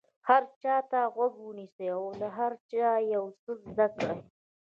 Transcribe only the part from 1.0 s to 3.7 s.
غوږ ونیسئ او له هر چا یو څه